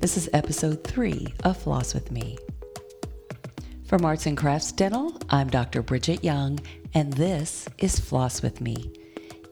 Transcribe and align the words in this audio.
This 0.00 0.16
is 0.16 0.30
episode 0.32 0.84
three 0.84 1.26
of 1.42 1.56
Floss 1.56 1.92
with 1.92 2.12
Me. 2.12 2.38
From 3.84 4.04
Arts 4.04 4.26
and 4.26 4.36
Crafts 4.36 4.70
Dental, 4.70 5.18
I'm 5.28 5.50
Dr. 5.50 5.82
Bridget 5.82 6.22
Young, 6.22 6.60
and 6.94 7.12
this 7.14 7.68
is 7.78 7.98
Floss 7.98 8.40
with 8.40 8.60
Me. 8.60 8.92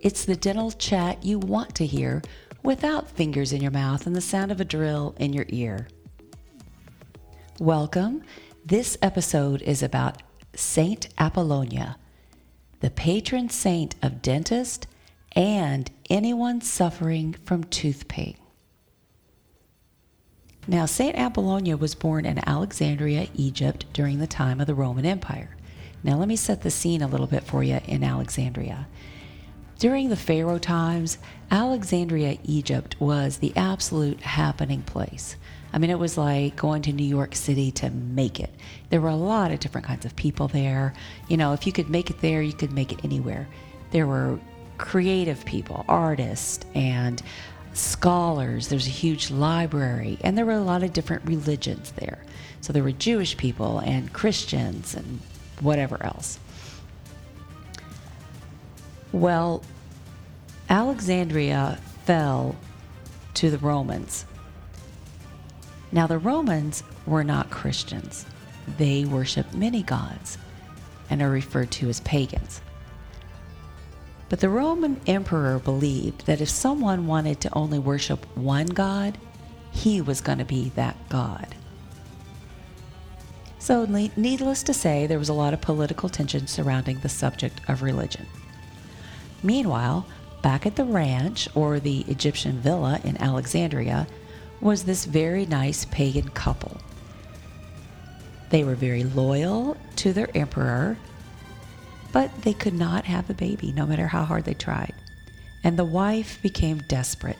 It's 0.02 0.24
the 0.24 0.36
dental 0.36 0.70
chat 0.70 1.24
you 1.24 1.40
want 1.40 1.74
to 1.74 1.84
hear 1.84 2.22
without 2.62 3.10
fingers 3.10 3.52
in 3.52 3.60
your 3.60 3.72
mouth 3.72 4.06
and 4.06 4.14
the 4.14 4.20
sound 4.20 4.52
of 4.52 4.60
a 4.60 4.64
drill 4.64 5.16
in 5.18 5.32
your 5.32 5.46
ear. 5.48 5.88
Welcome. 7.58 8.22
This 8.64 8.96
episode 9.02 9.62
is 9.62 9.82
about 9.82 10.22
Saint 10.54 11.08
Apollonia, 11.18 11.96
the 12.78 12.90
patron 12.90 13.48
saint 13.48 13.96
of 14.00 14.22
dentists 14.22 14.86
and 15.32 15.90
anyone 16.08 16.60
suffering 16.60 17.34
from 17.44 17.64
tooth 17.64 18.06
pain. 18.06 18.36
Now, 20.68 20.84
St. 20.84 21.16
Apollonia 21.16 21.76
was 21.76 21.94
born 21.94 22.26
in 22.26 22.46
Alexandria, 22.48 23.28
Egypt 23.36 23.86
during 23.92 24.18
the 24.18 24.26
time 24.26 24.60
of 24.60 24.66
the 24.66 24.74
Roman 24.74 25.06
Empire. 25.06 25.56
Now, 26.02 26.16
let 26.16 26.26
me 26.26 26.36
set 26.36 26.62
the 26.62 26.70
scene 26.70 27.02
a 27.02 27.06
little 27.06 27.28
bit 27.28 27.44
for 27.44 27.62
you 27.62 27.80
in 27.86 28.02
Alexandria. 28.02 28.88
During 29.78 30.08
the 30.08 30.16
Pharaoh 30.16 30.58
times, 30.58 31.18
Alexandria, 31.50 32.38
Egypt 32.44 32.96
was 32.98 33.38
the 33.38 33.52
absolute 33.54 34.20
happening 34.22 34.82
place. 34.82 35.36
I 35.72 35.78
mean, 35.78 35.90
it 35.90 35.98
was 35.98 36.18
like 36.18 36.56
going 36.56 36.82
to 36.82 36.92
New 36.92 37.04
York 37.04 37.34
City 37.36 37.70
to 37.72 37.90
make 37.90 38.40
it. 38.40 38.50
There 38.90 39.00
were 39.00 39.10
a 39.10 39.16
lot 39.16 39.52
of 39.52 39.60
different 39.60 39.86
kinds 39.86 40.04
of 40.04 40.16
people 40.16 40.48
there. 40.48 40.94
You 41.28 41.36
know, 41.36 41.52
if 41.52 41.66
you 41.66 41.72
could 41.72 41.90
make 41.90 42.10
it 42.10 42.20
there, 42.20 42.42
you 42.42 42.54
could 42.54 42.72
make 42.72 42.90
it 42.90 43.04
anywhere. 43.04 43.46
There 43.90 44.06
were 44.06 44.40
creative 44.78 45.44
people, 45.44 45.84
artists, 45.88 46.64
and 46.74 47.22
scholars, 47.76 48.68
there's 48.68 48.86
a 48.86 48.90
huge 48.90 49.30
library, 49.30 50.18
and 50.22 50.36
there 50.36 50.46
were 50.46 50.52
a 50.52 50.60
lot 50.60 50.82
of 50.82 50.92
different 50.92 51.24
religions 51.24 51.92
there. 51.92 52.24
So 52.60 52.72
there 52.72 52.82
were 52.82 52.92
Jewish 52.92 53.36
people 53.36 53.78
and 53.78 54.12
Christians 54.12 54.94
and 54.94 55.20
whatever 55.60 56.02
else. 56.02 56.38
Well, 59.12 59.62
Alexandria 60.68 61.78
fell 62.04 62.56
to 63.34 63.50
the 63.50 63.58
Romans. 63.58 64.24
Now, 65.92 66.06
the 66.06 66.18
Romans 66.18 66.82
were 67.06 67.24
not 67.24 67.50
Christians, 67.50 68.26
they 68.78 69.04
worshiped 69.04 69.54
many 69.54 69.82
gods 69.82 70.38
and 71.08 71.22
are 71.22 71.30
referred 71.30 71.70
to 71.70 71.88
as 71.88 72.00
pagans. 72.00 72.60
But 74.28 74.40
the 74.40 74.48
Roman 74.48 75.00
emperor 75.06 75.58
believed 75.58 76.26
that 76.26 76.40
if 76.40 76.48
someone 76.48 77.06
wanted 77.06 77.40
to 77.40 77.54
only 77.54 77.78
worship 77.78 78.26
one 78.36 78.66
god, 78.66 79.18
he 79.70 80.00
was 80.00 80.20
going 80.20 80.38
to 80.38 80.44
be 80.44 80.70
that 80.70 80.96
god. 81.08 81.54
So, 83.58 83.84
needless 83.84 84.62
to 84.64 84.74
say, 84.74 85.06
there 85.06 85.18
was 85.18 85.28
a 85.28 85.34
lot 85.34 85.52
of 85.52 85.60
political 85.60 86.08
tension 86.08 86.46
surrounding 86.46 87.00
the 87.00 87.08
subject 87.08 87.60
of 87.68 87.82
religion. 87.82 88.26
Meanwhile, 89.42 90.06
back 90.42 90.66
at 90.66 90.76
the 90.76 90.84
ranch, 90.84 91.48
or 91.54 91.80
the 91.80 92.00
Egyptian 92.02 92.58
villa 92.60 93.00
in 93.02 93.20
Alexandria, 93.20 94.06
was 94.60 94.84
this 94.84 95.04
very 95.04 95.46
nice 95.46 95.84
pagan 95.86 96.28
couple. 96.28 96.80
They 98.50 98.62
were 98.62 98.76
very 98.76 99.02
loyal 99.02 99.76
to 99.96 100.12
their 100.12 100.28
emperor 100.36 100.96
but 102.16 102.34
they 102.44 102.54
could 102.54 102.72
not 102.72 103.04
have 103.04 103.28
a 103.28 103.34
baby 103.34 103.72
no 103.72 103.84
matter 103.84 104.06
how 104.06 104.24
hard 104.24 104.46
they 104.46 104.54
tried. 104.54 104.94
And 105.62 105.78
the 105.78 105.84
wife 105.84 106.40
became 106.40 106.78
desperate 106.88 107.36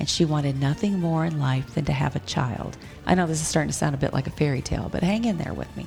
and 0.00 0.08
she 0.08 0.24
wanted 0.24 0.58
nothing 0.58 0.98
more 0.98 1.24
in 1.24 1.38
life 1.38 1.76
than 1.76 1.84
to 1.84 1.92
have 1.92 2.16
a 2.16 2.26
child. 2.26 2.76
I 3.06 3.14
know 3.14 3.28
this 3.28 3.40
is 3.40 3.46
starting 3.46 3.70
to 3.70 3.76
sound 3.76 3.94
a 3.94 3.98
bit 3.98 4.12
like 4.12 4.26
a 4.26 4.30
fairy 4.30 4.62
tale, 4.62 4.88
but 4.90 5.04
hang 5.04 5.24
in 5.24 5.38
there 5.38 5.54
with 5.54 5.76
me. 5.76 5.86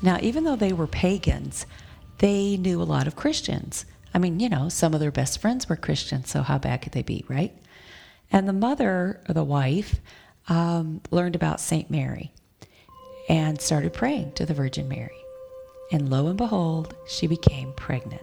Now, 0.00 0.18
even 0.22 0.44
though 0.44 0.54
they 0.54 0.72
were 0.72 0.86
pagans, 0.86 1.66
they 2.18 2.56
knew 2.56 2.80
a 2.80 2.84
lot 2.84 3.08
of 3.08 3.16
Christians. 3.16 3.84
I 4.14 4.20
mean, 4.20 4.38
you 4.38 4.48
know, 4.48 4.68
some 4.68 4.94
of 4.94 5.00
their 5.00 5.10
best 5.10 5.40
friends 5.40 5.68
were 5.68 5.74
Christians, 5.74 6.30
so 6.30 6.42
how 6.42 6.58
bad 6.58 6.82
could 6.82 6.92
they 6.92 7.02
be, 7.02 7.24
right? 7.26 7.52
And 8.30 8.46
the 8.46 8.52
mother, 8.52 9.20
or 9.28 9.34
the 9.34 9.42
wife, 9.42 9.96
um, 10.48 11.00
learned 11.10 11.34
about 11.34 11.60
St. 11.60 11.90
Mary 11.90 12.30
and 13.28 13.60
started 13.60 13.92
praying 13.92 14.34
to 14.34 14.46
the 14.46 14.54
Virgin 14.54 14.86
Mary 14.86 15.10
and 15.90 16.10
lo 16.10 16.26
and 16.26 16.36
behold, 16.36 16.94
she 17.06 17.26
became 17.26 17.72
pregnant 17.72 18.22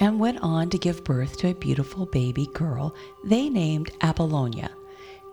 and 0.00 0.18
went 0.18 0.38
on 0.42 0.68
to 0.70 0.78
give 0.78 1.04
birth 1.04 1.36
to 1.38 1.48
a 1.48 1.54
beautiful 1.54 2.06
baby 2.06 2.46
girl 2.54 2.94
they 3.24 3.48
named 3.48 3.90
Apollonia. 4.00 4.70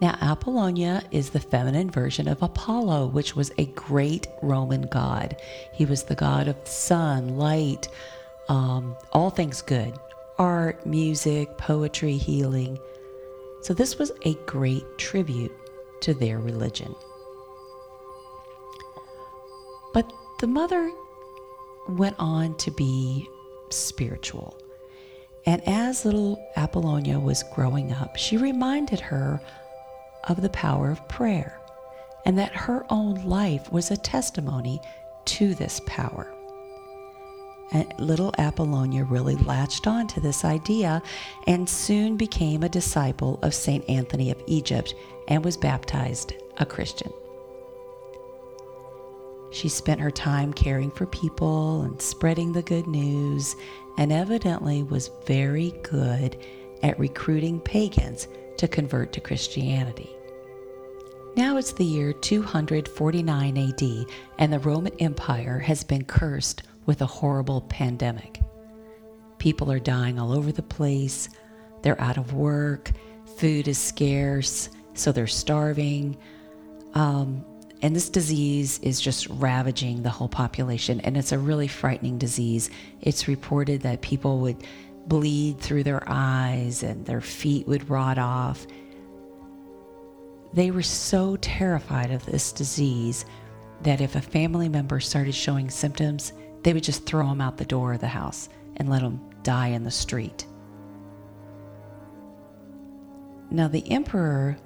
Now, 0.01 0.17
Apollonia 0.21 1.03
is 1.11 1.29
the 1.29 1.39
feminine 1.39 1.89
version 1.89 2.27
of 2.27 2.41
Apollo, 2.41 3.07
which 3.07 3.35
was 3.35 3.51
a 3.57 3.65
great 3.65 4.27
Roman 4.41 4.83
god. 4.83 5.41
He 5.73 5.85
was 5.85 6.03
the 6.03 6.15
god 6.15 6.47
of 6.47 6.55
sun, 6.67 7.37
light, 7.37 7.89
um, 8.47 8.95
all 9.11 9.29
things 9.29 9.61
good 9.61 9.93
art, 10.37 10.85
music, 10.85 11.57
poetry, 11.57 12.15
healing. 12.15 12.79
So, 13.61 13.73
this 13.73 13.97
was 13.97 14.11
a 14.23 14.35
great 14.45 14.85
tribute 14.97 15.51
to 16.01 16.13
their 16.13 16.39
religion. 16.39 16.95
The 20.39 20.47
mother 20.47 20.91
went 21.89 22.15
on 22.17 22.55
to 22.55 22.71
be 22.71 23.27
spiritual. 23.69 24.57
And 25.45 25.61
as 25.67 26.05
little 26.05 26.41
Apollonia 26.55 27.19
was 27.19 27.43
growing 27.53 27.91
up, 27.91 28.15
she 28.15 28.37
reminded 28.37 28.99
her 28.99 29.41
of 30.27 30.41
the 30.41 30.49
power 30.49 30.91
of 30.91 31.07
prayer 31.09 31.59
and 32.25 32.37
that 32.37 32.55
her 32.55 32.85
own 32.89 33.15
life 33.25 33.71
was 33.71 33.91
a 33.91 33.97
testimony 33.97 34.79
to 35.25 35.55
this 35.55 35.81
power. 35.85 36.33
And 37.71 37.93
little 37.99 38.33
Apollonia 38.37 39.03
really 39.03 39.35
latched 39.35 39.87
on 39.87 40.07
to 40.07 40.19
this 40.19 40.43
idea 40.45 41.01
and 41.47 41.69
soon 41.69 42.17
became 42.17 42.63
a 42.63 42.69
disciple 42.69 43.39
of 43.41 43.53
St. 43.53 43.87
Anthony 43.89 44.31
of 44.31 44.41
Egypt 44.47 44.95
and 45.27 45.43
was 45.43 45.57
baptized 45.57 46.33
a 46.57 46.65
Christian. 46.65 47.11
She 49.51 49.69
spent 49.69 49.99
her 50.01 50.11
time 50.11 50.53
caring 50.53 50.91
for 50.91 51.05
people 51.07 51.81
and 51.81 52.01
spreading 52.01 52.53
the 52.53 52.61
good 52.61 52.87
news, 52.87 53.55
and 53.97 54.11
evidently 54.11 54.83
was 54.83 55.11
very 55.25 55.71
good 55.83 56.37
at 56.83 56.99
recruiting 56.99 57.59
pagans 57.59 58.27
to 58.57 58.67
convert 58.67 59.11
to 59.13 59.21
Christianity. 59.21 60.09
Now 61.35 61.57
it's 61.57 61.73
the 61.73 61.85
year 61.85 62.13
249 62.13 63.57
AD, 63.57 64.05
and 64.37 64.53
the 64.53 64.59
Roman 64.59 64.93
Empire 64.99 65.59
has 65.59 65.83
been 65.83 66.05
cursed 66.05 66.63
with 66.85 67.01
a 67.01 67.05
horrible 67.05 67.61
pandemic. 67.61 68.41
People 69.37 69.71
are 69.71 69.79
dying 69.79 70.19
all 70.19 70.31
over 70.31 70.51
the 70.51 70.63
place, 70.63 71.29
they're 71.81 72.01
out 72.01 72.17
of 72.17 72.33
work, 72.33 72.91
food 73.37 73.67
is 73.67 73.77
scarce, 73.77 74.69
so 74.93 75.11
they're 75.11 75.27
starving. 75.27 76.17
Um, 76.93 77.45
and 77.81 77.95
this 77.95 78.09
disease 78.09 78.79
is 78.79 78.99
just 78.99 79.27
ravaging 79.29 80.03
the 80.03 80.09
whole 80.09 80.27
population, 80.27 80.99
and 81.01 81.15
it's 81.15 81.31
a 81.31 81.39
really 81.39 81.67
frightening 81.67 82.17
disease. 82.17 82.69
It's 83.01 83.27
reported 83.27 83.81
that 83.81 84.01
people 84.01 84.39
would 84.39 84.63
bleed 85.07 85.59
through 85.59 85.83
their 85.83 86.03
eyes 86.05 86.83
and 86.83 87.05
their 87.05 87.21
feet 87.21 87.67
would 87.67 87.89
rot 87.89 88.17
off. 88.17 88.67
They 90.53 90.71
were 90.71 90.83
so 90.83 91.37
terrified 91.37 92.11
of 92.11 92.25
this 92.25 92.51
disease 92.51 93.25
that 93.81 94.01
if 94.01 94.15
a 94.15 94.21
family 94.21 94.67
member 94.67 94.99
started 94.99 95.33
showing 95.33 95.69
symptoms, 95.69 96.33
they 96.63 96.73
would 96.73 96.83
just 96.83 97.05
throw 97.05 97.27
them 97.27 97.39
out 97.39 97.57
the 97.57 97.65
door 97.65 97.93
of 97.93 98.01
the 98.01 98.07
house 98.07 98.49
and 98.77 98.89
let 98.89 99.01
them 99.01 99.21
die 99.43 99.69
in 99.69 99.83
the 99.83 99.91
street. 99.91 100.45
Now, 103.51 103.67
the 103.67 103.89
emperor 103.89 104.57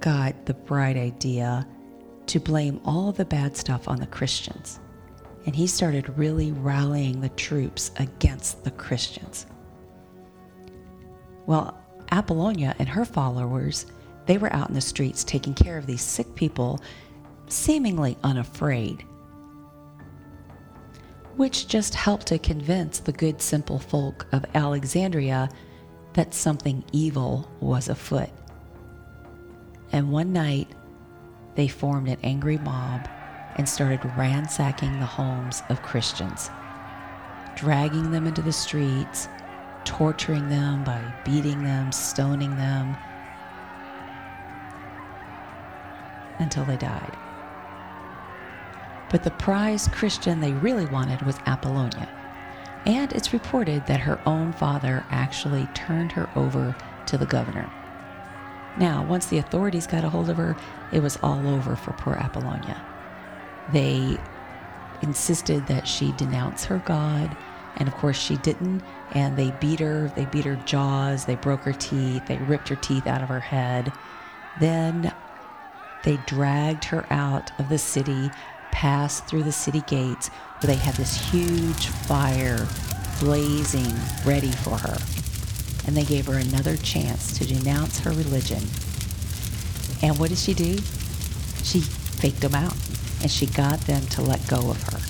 got 0.00 0.46
the 0.46 0.54
bright 0.54 0.96
idea 0.96 1.66
to 2.26 2.40
blame 2.40 2.80
all 2.84 3.12
the 3.12 3.24
bad 3.24 3.56
stuff 3.56 3.88
on 3.88 3.98
the 3.98 4.06
Christians. 4.06 4.80
And 5.46 5.56
he 5.56 5.66
started 5.66 6.18
really 6.18 6.52
rallying 6.52 7.20
the 7.20 7.30
troops 7.30 7.90
against 7.96 8.62
the 8.62 8.70
Christians. 8.70 9.46
Well, 11.46 11.78
Apollonia 12.12 12.74
and 12.78 12.88
her 12.88 13.04
followers, 13.04 13.86
they 14.26 14.38
were 14.38 14.52
out 14.52 14.68
in 14.68 14.74
the 14.74 14.80
streets 14.80 15.24
taking 15.24 15.54
care 15.54 15.78
of 15.78 15.86
these 15.86 16.02
sick 16.02 16.34
people, 16.34 16.80
seemingly 17.48 18.16
unafraid, 18.22 19.04
which 21.36 21.68
just 21.68 21.94
helped 21.94 22.26
to 22.26 22.38
convince 22.38 23.00
the 23.00 23.12
good, 23.12 23.40
simple 23.40 23.78
folk 23.78 24.26
of 24.32 24.44
Alexandria 24.54 25.48
that 26.12 26.34
something 26.34 26.84
evil 26.92 27.50
was 27.60 27.88
afoot. 27.88 28.30
And 29.92 30.12
one 30.12 30.32
night, 30.32 30.68
they 31.56 31.68
formed 31.68 32.08
an 32.08 32.18
angry 32.22 32.58
mob 32.58 33.08
and 33.56 33.68
started 33.68 34.00
ransacking 34.16 35.00
the 35.00 35.06
homes 35.06 35.62
of 35.68 35.82
Christians, 35.82 36.50
dragging 37.56 38.12
them 38.12 38.26
into 38.26 38.42
the 38.42 38.52
streets, 38.52 39.28
torturing 39.84 40.48
them 40.48 40.84
by 40.84 41.02
beating 41.24 41.64
them, 41.64 41.90
stoning 41.90 42.56
them, 42.56 42.96
until 46.38 46.64
they 46.64 46.76
died. 46.76 47.16
But 49.10 49.24
the 49.24 49.32
prize 49.32 49.88
Christian 49.88 50.40
they 50.40 50.52
really 50.52 50.86
wanted 50.86 51.22
was 51.22 51.38
Apollonia. 51.46 52.08
And 52.86 53.12
it's 53.12 53.32
reported 53.32 53.86
that 53.86 54.00
her 54.00 54.20
own 54.26 54.52
father 54.52 55.04
actually 55.10 55.68
turned 55.74 56.12
her 56.12 56.30
over 56.36 56.74
to 57.06 57.18
the 57.18 57.26
governor. 57.26 57.70
Now, 58.78 59.04
once 59.04 59.26
the 59.26 59.38
authorities 59.38 59.86
got 59.86 60.04
a 60.04 60.08
hold 60.08 60.30
of 60.30 60.36
her, 60.36 60.56
it 60.92 61.02
was 61.02 61.18
all 61.22 61.46
over 61.48 61.76
for 61.76 61.92
poor 61.92 62.14
Apollonia. 62.14 62.80
They 63.72 64.16
insisted 65.02 65.66
that 65.66 65.86
she 65.88 66.12
denounce 66.12 66.64
her 66.66 66.78
God, 66.84 67.36
and 67.76 67.88
of 67.88 67.94
course 67.94 68.18
she 68.18 68.36
didn't, 68.38 68.82
and 69.12 69.36
they 69.36 69.50
beat 69.60 69.80
her, 69.80 70.12
they 70.14 70.26
beat 70.26 70.44
her 70.44 70.56
jaws, 70.66 71.24
they 71.24 71.36
broke 71.36 71.62
her 71.62 71.72
teeth, 71.72 72.26
they 72.26 72.36
ripped 72.38 72.68
her 72.68 72.76
teeth 72.76 73.06
out 73.06 73.22
of 73.22 73.28
her 73.28 73.40
head. 73.40 73.92
Then 74.58 75.12
they 76.04 76.18
dragged 76.26 76.84
her 76.84 77.06
out 77.10 77.58
of 77.58 77.68
the 77.68 77.78
city, 77.78 78.30
passed 78.70 79.26
through 79.26 79.44
the 79.44 79.52
city 79.52 79.82
gates, 79.86 80.28
where 80.28 80.68
they 80.68 80.80
had 80.80 80.94
this 80.94 81.16
huge 81.30 81.88
fire 81.88 82.66
blazing 83.20 83.94
ready 84.24 84.52
for 84.52 84.78
her. 84.78 84.98
And 85.86 85.96
they 85.96 86.04
gave 86.04 86.26
her 86.26 86.38
another 86.38 86.76
chance 86.76 87.36
to 87.38 87.46
denounce 87.46 88.00
her 88.00 88.10
religion. 88.10 88.62
And 90.02 90.18
what 90.18 90.30
did 90.30 90.38
she 90.38 90.54
do? 90.54 90.78
She 91.62 91.80
faked 91.80 92.40
them 92.40 92.54
out, 92.54 92.76
and 93.22 93.30
she 93.30 93.46
got 93.46 93.80
them 93.82 94.06
to 94.08 94.22
let 94.22 94.46
go 94.48 94.70
of 94.70 94.82
her. 94.84 95.00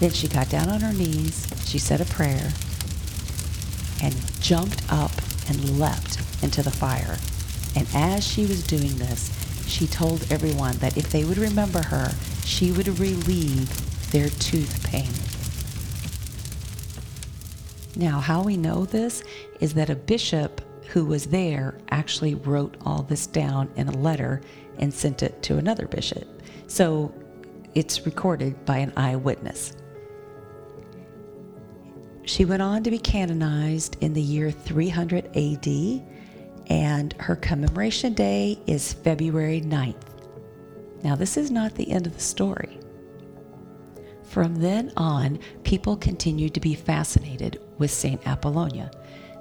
Then 0.00 0.10
she 0.10 0.28
got 0.28 0.48
down 0.50 0.68
on 0.68 0.80
her 0.80 0.92
knees, 0.92 1.46
she 1.64 1.78
said 1.78 2.00
a 2.00 2.04
prayer, 2.04 2.52
and 4.02 4.14
jumped 4.40 4.82
up 4.90 5.12
and 5.48 5.78
leapt 5.78 6.18
into 6.42 6.62
the 6.62 6.70
fire. 6.70 7.18
And 7.76 7.86
as 7.94 8.26
she 8.26 8.46
was 8.46 8.64
doing 8.66 8.96
this, 8.98 9.30
she 9.66 9.86
told 9.86 10.30
everyone 10.30 10.76
that 10.78 10.96
if 10.96 11.10
they 11.10 11.24
would 11.24 11.38
remember 11.38 11.82
her, 11.82 12.12
she 12.44 12.72
would 12.72 12.98
relieve 12.98 14.10
their 14.10 14.28
tooth 14.28 14.84
pain. 14.84 15.12
Now, 17.96 18.20
how 18.20 18.42
we 18.42 18.56
know 18.56 18.84
this 18.84 19.22
is 19.60 19.74
that 19.74 19.90
a 19.90 19.96
bishop 19.96 20.60
who 20.88 21.04
was 21.04 21.26
there 21.26 21.78
actually 21.90 22.34
wrote 22.34 22.76
all 22.84 23.02
this 23.02 23.26
down 23.26 23.70
in 23.76 23.88
a 23.88 23.96
letter 23.98 24.40
and 24.78 24.92
sent 24.92 25.22
it 25.22 25.42
to 25.42 25.58
another 25.58 25.86
bishop. 25.86 26.26
So 26.66 27.14
it's 27.74 28.06
recorded 28.06 28.64
by 28.64 28.78
an 28.78 28.92
eyewitness. 28.96 29.74
She 32.24 32.44
went 32.44 32.62
on 32.62 32.82
to 32.84 32.90
be 32.90 32.98
canonized 32.98 33.96
in 34.00 34.12
the 34.14 34.22
year 34.22 34.50
300 34.50 35.36
AD 35.36 36.02
and 36.68 37.12
her 37.14 37.36
commemoration 37.36 38.14
day 38.14 38.58
is 38.66 38.92
February 38.92 39.60
9th. 39.60 39.96
Now, 41.02 41.16
this 41.16 41.36
is 41.36 41.50
not 41.50 41.74
the 41.74 41.90
end 41.90 42.06
of 42.06 42.14
the 42.14 42.20
story. 42.20 42.78
From 44.22 44.54
then 44.56 44.92
on, 44.96 45.40
people 45.64 45.96
continued 45.96 46.54
to 46.54 46.60
be 46.60 46.74
fascinated 46.74 47.60
with 47.82 47.90
St. 47.90 48.24
Apollonia. 48.28 48.92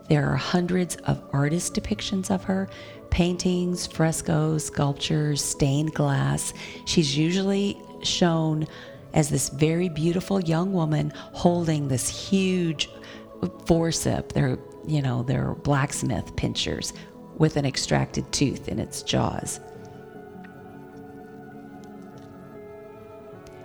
There 0.09 0.27
are 0.27 0.35
hundreds 0.35 0.95
of 1.05 1.23
artist 1.31 1.75
depictions 1.75 2.31
of 2.31 2.43
her 2.45 2.67
paintings, 3.11 3.85
frescoes, 3.85 4.65
sculptures, 4.65 5.43
stained 5.43 5.93
glass. 5.93 6.55
She's 6.85 7.15
usually 7.15 7.79
shown 8.01 8.67
as 9.13 9.29
this 9.29 9.49
very 9.49 9.89
beautiful 9.89 10.41
young 10.41 10.73
woman 10.73 11.13
holding 11.15 11.87
this 11.87 12.09
huge 12.09 12.89
forceps. 13.67 14.33
They're, 14.33 14.57
you 14.87 15.03
know, 15.03 15.21
they're 15.21 15.53
blacksmith 15.53 16.35
pincers 16.35 16.93
with 17.37 17.57
an 17.57 17.65
extracted 17.67 18.29
tooth 18.31 18.67
in 18.67 18.79
its 18.79 19.03
jaws. 19.03 19.59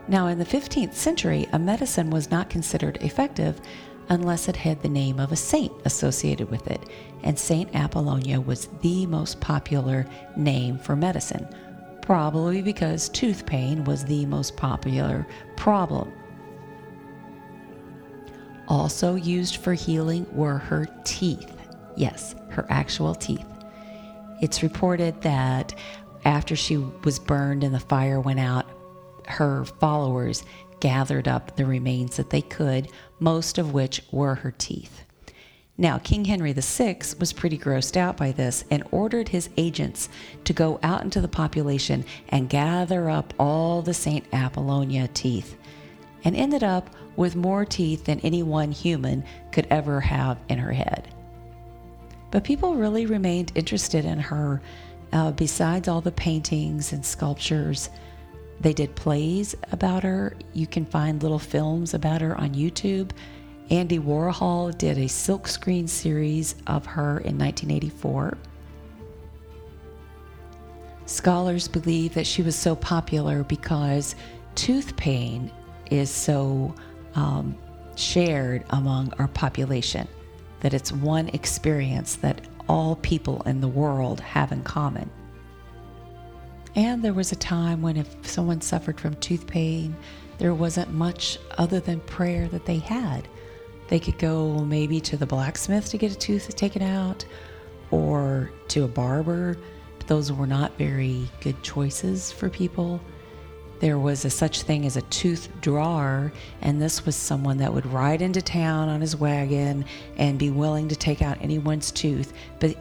Now, 0.06 0.26
in 0.26 0.38
the 0.38 0.44
15th 0.44 0.92
century, 0.92 1.48
a 1.54 1.58
medicine 1.58 2.10
was 2.10 2.30
not 2.30 2.50
considered 2.50 2.98
effective 3.00 3.58
unless 4.08 4.48
it 4.48 4.56
had 4.56 4.82
the 4.82 4.88
name 4.88 5.18
of 5.18 5.32
a 5.32 5.36
saint 5.36 5.72
associated 5.84 6.50
with 6.50 6.66
it, 6.68 6.80
and 7.22 7.38
Saint 7.38 7.74
Apollonia 7.74 8.40
was 8.40 8.68
the 8.82 9.06
most 9.06 9.40
popular 9.40 10.06
name 10.36 10.78
for 10.78 10.94
medicine, 10.94 11.46
probably 12.02 12.62
because 12.62 13.08
tooth 13.08 13.44
pain 13.46 13.84
was 13.84 14.04
the 14.04 14.24
most 14.26 14.56
popular 14.56 15.26
problem. 15.56 16.12
Also 18.68 19.14
used 19.14 19.56
for 19.56 19.74
healing 19.74 20.26
were 20.32 20.58
her 20.58 20.86
teeth. 21.04 21.52
Yes, 21.96 22.34
her 22.50 22.66
actual 22.68 23.14
teeth. 23.14 23.46
It's 24.40 24.62
reported 24.62 25.20
that 25.22 25.74
after 26.24 26.56
she 26.56 26.76
was 26.76 27.18
burned 27.18 27.64
and 27.64 27.74
the 27.74 27.80
fire 27.80 28.20
went 28.20 28.40
out, 28.40 28.66
her 29.26 29.64
followers 29.64 30.44
gathered 30.80 31.28
up 31.28 31.56
the 31.56 31.66
remains 31.66 32.16
that 32.16 32.30
they 32.30 32.42
could, 32.42 32.88
most 33.18 33.58
of 33.58 33.72
which 33.72 34.02
were 34.10 34.36
her 34.36 34.52
teeth. 34.52 35.04
Now, 35.78 35.98
King 35.98 36.24
Henry 36.24 36.52
VI 36.54 36.98
was 37.20 37.34
pretty 37.34 37.58
grossed 37.58 37.96
out 37.96 38.16
by 38.16 38.32
this 38.32 38.64
and 38.70 38.82
ordered 38.90 39.28
his 39.28 39.50
agents 39.58 40.08
to 40.44 40.54
go 40.54 40.78
out 40.82 41.02
into 41.02 41.20
the 41.20 41.28
population 41.28 42.04
and 42.30 42.48
gather 42.48 43.10
up 43.10 43.34
all 43.38 43.82
the 43.82 43.92
St. 43.92 44.24
Apollonia 44.32 45.08
teeth, 45.08 45.56
and 46.24 46.34
ended 46.34 46.64
up 46.64 46.88
with 47.16 47.36
more 47.36 47.64
teeth 47.64 48.04
than 48.04 48.20
any 48.20 48.42
one 48.42 48.72
human 48.72 49.22
could 49.52 49.66
ever 49.68 50.00
have 50.00 50.38
in 50.48 50.58
her 50.58 50.72
head. 50.72 51.08
But 52.30 52.44
people 52.44 52.74
really 52.74 53.06
remained 53.06 53.52
interested 53.54 54.04
in 54.04 54.18
her. 54.18 54.62
Uh, 55.12 55.30
besides 55.30 55.88
all 55.88 56.00
the 56.00 56.10
paintings 56.10 56.92
and 56.92 57.04
sculptures, 57.04 57.90
they 58.60 58.72
did 58.72 58.94
plays 58.94 59.54
about 59.72 60.02
her. 60.02 60.34
You 60.52 60.66
can 60.66 60.86
find 60.86 61.22
little 61.22 61.38
films 61.38 61.94
about 61.94 62.20
her 62.20 62.38
on 62.38 62.54
YouTube. 62.54 63.10
Andy 63.70 63.98
Warhol 63.98 64.76
did 64.76 64.96
a 64.96 65.06
silkscreen 65.06 65.88
series 65.88 66.54
of 66.66 66.86
her 66.86 67.18
in 67.18 67.36
1984. 67.38 68.38
Scholars 71.06 71.68
believe 71.68 72.14
that 72.14 72.26
she 72.26 72.42
was 72.42 72.56
so 72.56 72.74
popular 72.74 73.44
because 73.44 74.14
tooth 74.54 74.96
pain 74.96 75.50
is 75.90 76.10
so 76.10 76.74
um, 77.14 77.56
shared 77.96 78.64
among 78.70 79.12
our 79.18 79.28
population 79.28 80.08
that 80.60 80.74
it's 80.74 80.92
one 80.92 81.28
experience 81.28 82.16
that 82.16 82.40
all 82.68 82.96
people 82.96 83.42
in 83.42 83.60
the 83.60 83.68
world 83.68 84.20
have 84.20 84.52
in 84.52 84.62
common. 84.62 85.10
And 86.76 87.02
there 87.02 87.12
was 87.12 87.32
a 87.32 87.36
time 87.36 87.82
when 87.82 87.96
if 87.96 88.14
someone 88.24 88.60
suffered 88.60 89.00
from 89.00 89.14
tooth 89.16 89.46
pain, 89.46 89.96
there 90.38 90.54
wasn't 90.54 90.92
much 90.92 91.38
other 91.58 91.80
than 91.80 92.00
prayer 92.00 92.46
that 92.48 92.66
they 92.66 92.78
had. 92.78 93.26
They 93.88 93.98
could 93.98 94.18
go 94.18 94.64
maybe 94.64 95.00
to 95.00 95.16
the 95.16 95.26
blacksmith 95.26 95.88
to 95.90 95.98
get 95.98 96.12
a 96.12 96.16
tooth 96.16 96.54
taken 96.54 96.82
out 96.82 97.24
or 97.90 98.52
to 98.68 98.84
a 98.84 98.88
barber, 98.88 99.56
but 99.98 100.06
those 100.06 100.30
were 100.30 100.46
not 100.46 100.78
very 100.78 101.28
good 101.40 101.60
choices 101.64 102.30
for 102.30 102.48
people 102.48 103.00
there 103.80 103.98
was 103.98 104.24
a 104.24 104.30
such 104.30 104.62
thing 104.62 104.86
as 104.86 104.96
a 104.96 105.02
tooth 105.02 105.48
drawer, 105.60 106.32
and 106.62 106.80
this 106.80 107.04
was 107.04 107.14
someone 107.14 107.58
that 107.58 107.72
would 107.72 107.84
ride 107.86 108.22
into 108.22 108.40
town 108.40 108.88
on 108.88 109.00
his 109.00 109.16
wagon 109.16 109.84
and 110.16 110.38
be 110.38 110.50
willing 110.50 110.88
to 110.88 110.96
take 110.96 111.20
out 111.20 111.36
anyone's 111.42 111.90
tooth, 111.90 112.32
but 112.58 112.74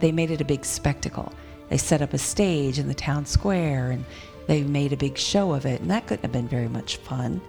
they 0.00 0.10
made 0.10 0.30
it 0.32 0.40
a 0.40 0.44
big 0.44 0.64
spectacle. 0.64 1.32
They 1.72 1.78
set 1.78 2.02
up 2.02 2.12
a 2.12 2.18
stage 2.18 2.78
in 2.78 2.86
the 2.86 2.92
town 2.92 3.24
square 3.24 3.92
and 3.92 4.04
they 4.46 4.62
made 4.62 4.92
a 4.92 4.96
big 4.98 5.16
show 5.16 5.54
of 5.54 5.64
it, 5.64 5.80
and 5.80 5.90
that 5.90 6.06
couldn't 6.06 6.20
have 6.20 6.30
been 6.30 6.46
very 6.46 6.68
much 6.68 6.98
fun. 6.98 7.40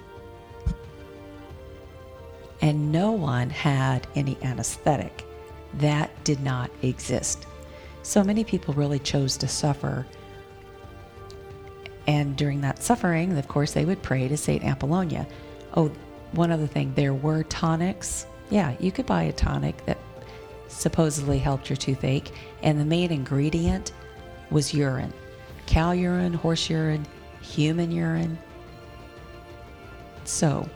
And 2.62 2.90
no 2.90 3.12
one 3.12 3.50
had 3.50 4.08
any 4.16 4.38
anesthetic. 4.42 5.26
That 5.74 6.10
did 6.24 6.40
not 6.40 6.72
exist. 6.84 7.48
So 8.04 8.24
many 8.24 8.46
people 8.46 8.74
really 8.74 9.00
chose 9.00 9.36
to 9.36 9.48
suffer 9.50 10.06
and 12.08 12.38
during 12.38 12.62
that 12.62 12.82
suffering, 12.82 13.38
of 13.38 13.50
course, 13.50 13.74
they 13.74 13.84
would 13.84 14.02
pray 14.02 14.30
to 14.30 14.38
St. 14.38 14.64
Apollonia. 14.64 15.28
Oh, 15.76 15.92
one 16.32 16.50
other 16.50 16.68
thing, 16.68 16.94
there 16.96 17.14
were 17.14 17.44
tonics. 17.44 18.26
Yeah, 18.50 18.74
you 18.80 18.90
could 18.90 19.06
buy 19.06 19.24
a 19.24 19.34
tonic 19.34 19.86
that 19.86 19.98
supposedly 20.70 21.40
helped 21.40 21.70
your 21.70 21.76
toothache, 21.76 22.32
and 22.62 22.80
the 22.80 22.86
main 22.86 23.12
ingredient 23.12 23.92
was 24.54 24.74
urine 24.74 25.14
cow 25.66 25.92
urine, 25.92 26.34
horse 26.34 26.70
urine, 26.70 27.06
human 27.42 27.92
urine. 27.92 28.38
So, 30.26 30.70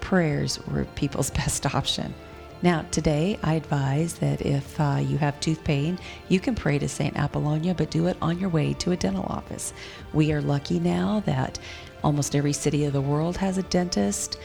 prayers 0.00 0.64
were 0.66 0.84
people's 0.94 1.30
best 1.42 1.74
option. 1.74 2.14
Now, 2.62 2.82
today 2.92 3.38
I 3.42 3.54
advise 3.54 4.14
that 4.14 4.42
if 4.42 4.78
uh, 4.78 5.00
you 5.02 5.18
have 5.18 5.40
tooth 5.40 5.64
pain, 5.64 5.98
you 6.28 6.38
can 6.38 6.54
pray 6.54 6.78
to 6.78 6.88
St. 6.88 7.16
Apollonia, 7.16 7.74
but 7.74 7.90
do 7.90 8.06
it 8.06 8.16
on 8.22 8.38
your 8.38 8.50
way 8.50 8.72
to 8.74 8.92
a 8.92 8.96
dental 8.96 9.24
office. 9.24 9.72
We 10.12 10.32
are 10.32 10.40
lucky 10.40 10.78
now 10.78 11.20
that 11.26 11.58
almost 12.04 12.36
every 12.36 12.52
city 12.52 12.84
of 12.84 12.92
the 12.92 13.00
world 13.00 13.36
has 13.38 13.58
a 13.58 13.64
dentist, 13.64 14.38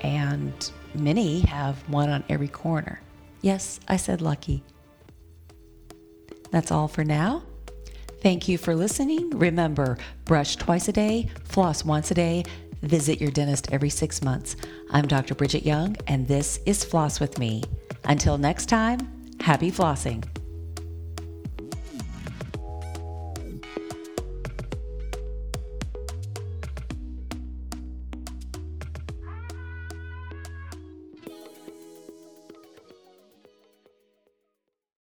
and 0.00 0.70
many 0.94 1.40
have 1.40 1.78
one 1.88 2.10
on 2.10 2.22
every 2.28 2.48
corner. 2.48 3.00
Yes, 3.40 3.80
I 3.88 3.96
said 3.96 4.20
lucky. 4.20 4.62
That's 6.50 6.70
all 6.70 6.88
for 6.88 7.04
now. 7.04 7.44
Thank 8.24 8.48
you 8.48 8.56
for 8.56 8.74
listening. 8.74 9.28
Remember, 9.38 9.98
brush 10.24 10.56
twice 10.56 10.88
a 10.88 10.92
day, 10.92 11.28
floss 11.44 11.84
once 11.84 12.10
a 12.10 12.14
day, 12.14 12.44
visit 12.80 13.20
your 13.20 13.30
dentist 13.30 13.70
every 13.70 13.90
six 13.90 14.22
months. 14.22 14.56
I'm 14.90 15.06
Dr. 15.06 15.34
Bridget 15.34 15.66
Young, 15.66 15.94
and 16.06 16.26
this 16.26 16.58
is 16.64 16.84
Floss 16.84 17.20
with 17.20 17.38
Me. 17.38 17.62
Until 18.06 18.38
next 18.38 18.70
time, 18.70 18.98
happy 19.40 19.70
flossing. 19.70 20.24